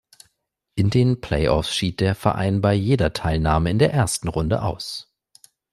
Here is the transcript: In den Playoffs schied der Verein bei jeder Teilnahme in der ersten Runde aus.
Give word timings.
In 0.73 0.89
den 0.89 1.21
Playoffs 1.21 1.75
schied 1.75 1.99
der 1.99 2.15
Verein 2.15 2.59
bei 2.59 2.73
jeder 2.73 3.13
Teilnahme 3.13 3.69
in 3.69 3.77
der 3.77 3.93
ersten 3.93 4.29
Runde 4.29 4.63
aus. 4.63 5.13